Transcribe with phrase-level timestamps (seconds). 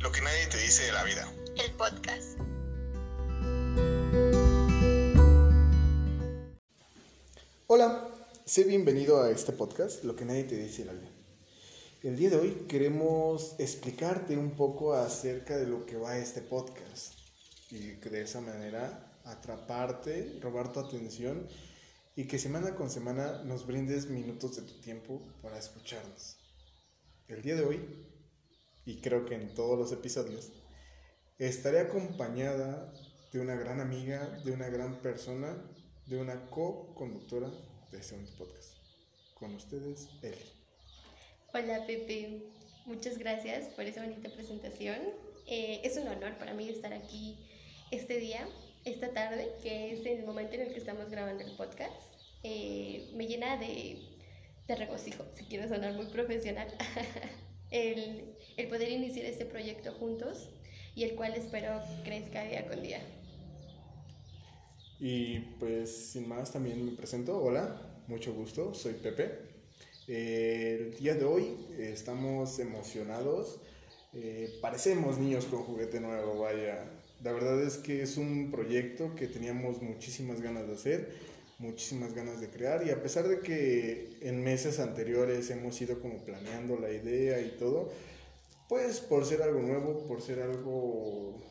[0.00, 1.28] Lo que nadie te dice de la vida.
[1.56, 2.38] El podcast.
[7.66, 8.08] Hola,
[8.44, 11.10] sé bienvenido a este podcast, Lo que nadie te dice de la vida.
[12.04, 17.14] El día de hoy queremos explicarte un poco acerca de lo que va este podcast
[17.72, 21.48] y que de esa manera atraparte, robar tu atención
[22.14, 26.36] y que semana con semana nos brindes minutos de tu tiempo para escucharnos.
[27.26, 27.80] El día de hoy,
[28.88, 30.50] y creo que en todos los episodios,
[31.38, 32.90] estaré acompañada
[33.30, 35.62] de una gran amiga, de una gran persona,
[36.06, 37.50] de una co-conductora
[37.92, 38.72] de este podcast.
[39.34, 40.38] Con ustedes, Eli.
[41.52, 42.44] Hola Pepe,
[42.86, 44.96] muchas gracias por esa bonita presentación.
[45.46, 47.36] Eh, es un honor para mí estar aquí
[47.90, 48.48] este día,
[48.86, 51.92] esta tarde, que es el momento en el que estamos grabando el podcast.
[52.42, 53.98] Eh, me llena de,
[54.66, 56.68] de, regocijo, si quiero sonar muy profesional,
[57.70, 60.48] el, el poder iniciar este proyecto juntos
[60.94, 63.00] y el cual espero crezca día con día.
[65.00, 67.38] Y pues sin más también me presento.
[67.38, 69.30] Hola, mucho gusto, soy Pepe.
[70.08, 73.60] El día de hoy estamos emocionados.
[74.14, 76.90] Eh, parecemos niños con juguete nuevo, vaya.
[77.22, 81.12] La verdad es que es un proyecto que teníamos muchísimas ganas de hacer,
[81.58, 86.24] muchísimas ganas de crear y a pesar de que en meses anteriores hemos ido como
[86.24, 87.90] planeando la idea y todo,
[88.68, 91.42] pues por ser algo nuevo, por ser algo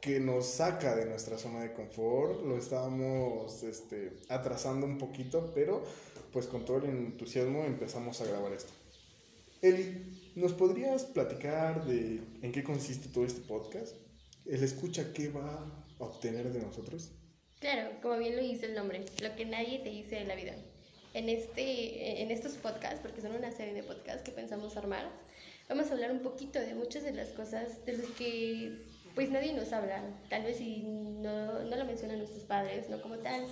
[0.00, 5.84] que nos saca de nuestra zona de confort, lo estábamos este, atrasando un poquito, pero
[6.32, 8.72] pues con todo el entusiasmo empezamos a grabar esto.
[9.62, 13.94] Eli, ¿nos podrías platicar de en qué consiste todo este podcast?
[14.46, 17.12] ¿El escucha qué va a obtener de nosotros?
[17.60, 20.54] Claro, como bien lo dice el nombre, lo que nadie te dice de la vida.
[21.12, 25.10] En, este, en estos podcasts, porque son una serie de podcasts que pensamos armar,
[25.68, 28.78] vamos a hablar un poquito de muchas de las cosas de las que
[29.14, 33.18] pues nadie nos habla, tal vez si no, no lo mencionan nuestros padres, no como
[33.18, 33.44] tal,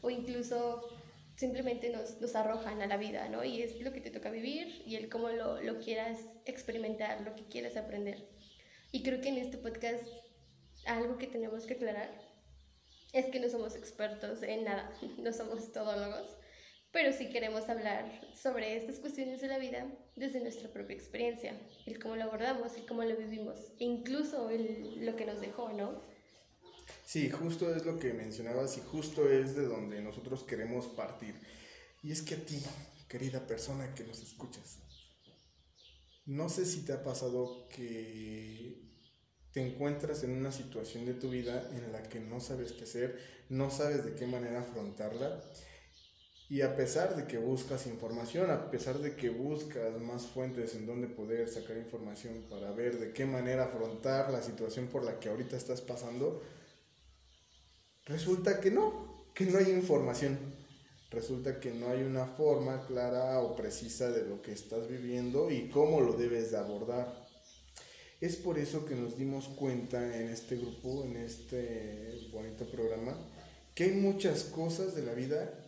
[0.00, 0.88] o incluso
[1.34, 3.42] simplemente nos, nos, arrojan a la vida, ¿no?
[3.42, 7.34] Y es lo que te toca vivir y el cómo lo, lo quieras experimentar, lo
[7.34, 8.28] que quieras aprender.
[8.92, 10.04] Y creo que en este podcast
[10.84, 12.35] algo que tenemos que aclarar
[13.12, 16.36] es que no somos expertos en nada, no somos todólogos,
[16.92, 21.98] pero sí queremos hablar sobre estas cuestiones de la vida desde nuestra propia experiencia, el
[21.98, 26.00] cómo lo abordamos, y cómo lo vivimos, e incluso el, lo que nos dejó, ¿no?
[27.04, 31.34] Sí, justo es lo que mencionabas y justo es de donde nosotros queremos partir.
[32.02, 32.62] Y es que a ti,
[33.08, 34.78] querida persona que nos escuchas,
[36.24, 38.85] no sé si te ha pasado que
[39.56, 43.18] te encuentras en una situación de tu vida en la que no sabes qué hacer,
[43.48, 45.40] no sabes de qué manera afrontarla
[46.50, 50.84] y a pesar de que buscas información, a pesar de que buscas más fuentes en
[50.84, 55.30] donde poder sacar información para ver de qué manera afrontar la situación por la que
[55.30, 56.42] ahorita estás pasando,
[58.04, 60.38] resulta que no, que no hay información.
[61.10, 65.70] Resulta que no hay una forma clara o precisa de lo que estás viviendo y
[65.70, 67.25] cómo lo debes de abordar.
[68.26, 73.16] Es por eso que nos dimos cuenta en este grupo, en este bonito programa,
[73.72, 75.64] que hay muchas cosas de la vida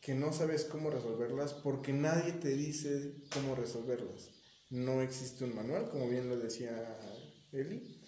[0.00, 4.30] que no sabes cómo resolverlas porque nadie te dice cómo resolverlas.
[4.70, 6.98] No existe un manual, como bien lo decía
[7.52, 8.02] Eli,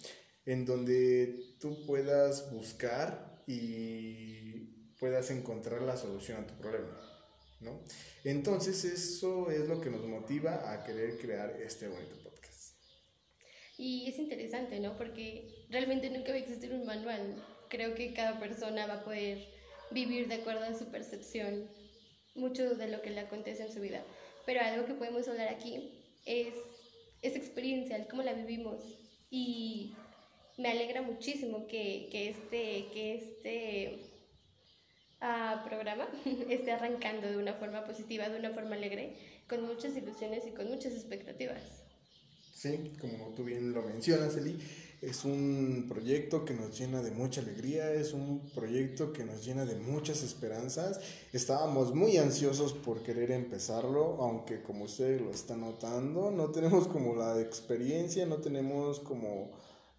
[0.45, 6.99] en donde tú puedas buscar y puedas encontrar la solución a tu problema.
[7.61, 7.85] ¿no?
[8.25, 12.28] Entonces eso es lo que nos motiva a querer crear este bonito.
[13.79, 14.97] Y es interesante, ¿no?
[14.97, 17.41] Porque realmente nunca va a existir un manual.
[17.69, 19.47] Creo que cada persona va a poder
[19.89, 21.65] vivir de acuerdo a su percepción
[22.35, 24.03] mucho de lo que le acontece en su vida.
[24.45, 25.93] Pero algo que podemos hablar aquí
[26.25, 26.53] es
[27.21, 28.81] esa experiencia, cómo la vivimos.
[29.29, 29.93] Y
[30.57, 33.99] me alegra muchísimo que, que este, que este
[35.21, 36.09] uh, programa
[36.49, 39.15] esté arrancando de una forma positiva, de una forma alegre,
[39.47, 41.88] con muchas ilusiones y con muchas expectativas.
[42.59, 44.59] Sí, como tú bien lo mencionas, Eli,
[45.01, 49.63] es un proyecto que nos llena de mucha alegría, es un proyecto que nos llena
[49.63, 50.99] de muchas esperanzas.
[51.31, 57.15] Estábamos muy ansiosos por querer empezarlo, aunque como ustedes lo están notando, no tenemos como
[57.15, 59.51] la experiencia, no tenemos como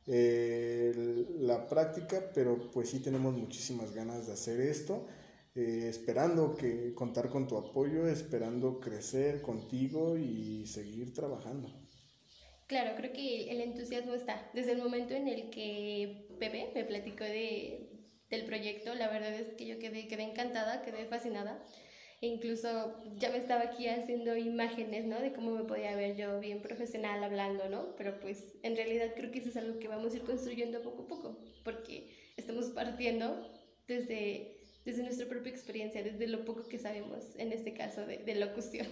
[0.06, 0.93] eh,
[1.39, 5.06] la práctica, pero pues sí tenemos muchísimas ganas de hacer esto.
[5.55, 11.90] Eh, esperando que contar con tu apoyo, esperando crecer contigo y seguir trabajando.
[12.70, 14.50] Claro, creo que el entusiasmo está.
[14.55, 17.81] Desde el momento en el que Pepe me platicó de,
[18.31, 21.58] del proyecto, la verdad es que yo quedé, quedé encantada, quedé fascinada.
[22.22, 25.20] E incluso ya me estaba aquí haciendo imágenes, ¿no?
[25.20, 27.96] De cómo me podía ver yo bien profesional hablando, ¿no?
[27.96, 31.02] Pero pues en realidad creo que eso es algo que vamos a ir construyendo poco
[31.05, 33.40] a poco, porque estamos partiendo
[33.88, 38.34] desde, desde nuestra propia experiencia, desde lo poco que sabemos, en este caso de, de
[38.37, 38.87] locución.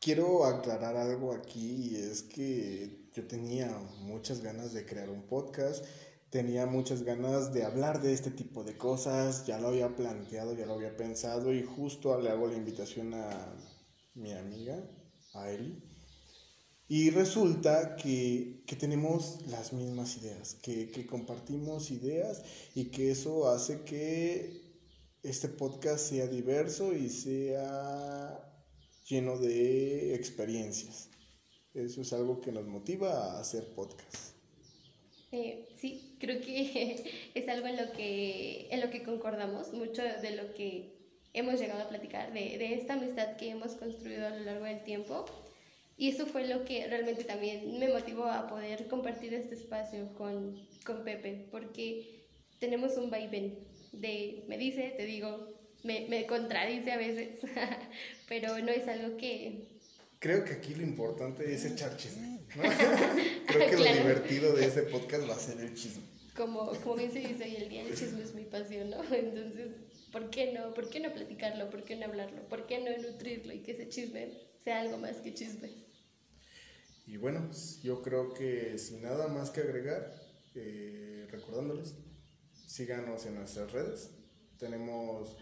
[0.00, 3.68] Quiero aclarar algo aquí y es que yo tenía
[4.00, 5.84] muchas ganas de crear un podcast
[6.30, 10.66] tenía muchas ganas de hablar de este tipo de cosas, ya lo había planteado, ya
[10.66, 13.54] lo había pensado y justo le hago la invitación a
[14.14, 14.78] mi amiga,
[15.34, 15.82] a Eli.
[16.90, 22.42] Y resulta que, tenemos las mismas ideas, que, que compartimos ideas
[22.74, 24.62] y que eso hace que
[25.22, 28.57] este podcast sea diverso y sea
[29.08, 31.08] lleno de experiencias.
[31.74, 34.36] Eso es algo que nos motiva a hacer podcast.
[35.32, 40.36] Eh, sí, creo que es algo en lo que, en lo que concordamos, mucho de
[40.36, 40.96] lo que
[41.32, 44.82] hemos llegado a platicar, de, de esta amistad que hemos construido a lo largo del
[44.84, 45.24] tiempo.
[45.96, 50.56] Y eso fue lo que realmente también me motivó a poder compartir este espacio con,
[50.84, 52.26] con Pepe, porque
[52.60, 53.58] tenemos un vaivén
[53.92, 55.48] de me dice, te digo,
[55.88, 57.40] me, me contradice a veces,
[58.28, 59.66] pero no es algo que...
[60.18, 62.40] Creo que aquí lo importante es echar chisme.
[63.46, 66.02] Creo que lo divertido de este podcast va a ser el chisme.
[66.36, 69.02] Como, como bien se dice hoy el día, el chisme es mi pasión, ¿no?
[69.14, 69.68] Entonces,
[70.12, 70.74] ¿por qué no?
[70.74, 71.70] ¿Por qué no platicarlo?
[71.70, 72.42] ¿Por qué no hablarlo?
[72.48, 74.28] ¿Por qué no nutrirlo y que ese chisme
[74.62, 75.70] sea algo más que chisme?
[77.06, 77.48] Y bueno,
[77.82, 80.12] yo creo que sin nada más que agregar,
[80.54, 81.94] eh, recordándoles,
[82.66, 84.10] síganos en nuestras redes.
[84.58, 85.36] Tenemos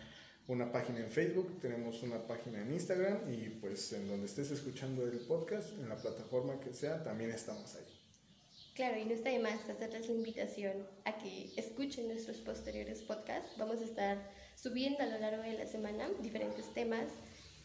[0.48, 5.04] una página en Facebook, tenemos una página en Instagram y pues en donde estés escuchando
[5.04, 7.96] el podcast, en la plataforma que sea, también estamos ahí.
[8.74, 13.56] Claro, y no está de más hacerles la invitación a que escuchen nuestros posteriores podcasts.
[13.56, 17.06] Vamos a estar subiendo a lo largo de la semana diferentes temas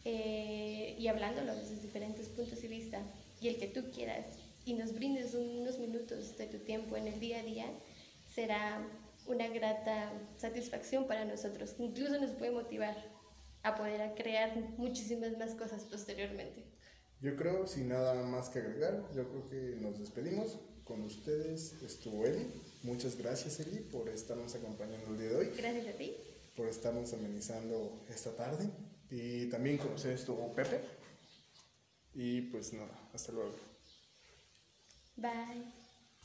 [0.04, 3.02] eh, y hablándolo desde diferentes puntos de vista.
[3.42, 4.24] Y el que tú quieras
[4.64, 7.66] y nos brindes unos minutos de tu tiempo en el día a día
[8.34, 8.88] será
[9.26, 11.74] una grata satisfacción para nosotros.
[11.78, 12.96] Incluso nos puede motivar
[13.62, 16.64] a poder crear muchísimas más cosas posteriormente.
[17.20, 20.58] Yo creo, sin nada más que agregar, yo creo que nos despedimos.
[20.84, 22.48] Con ustedes estuvo Eli.
[22.82, 25.50] Muchas gracias, Eli, por estarnos acompañando el día de hoy.
[25.56, 26.16] Gracias a ti.
[26.56, 28.68] Por estarnos amenizando esta tarde.
[29.08, 30.80] Y también con ustedes estuvo Pepe.
[32.14, 33.54] Y pues nada, hasta luego.
[35.16, 35.81] Bye.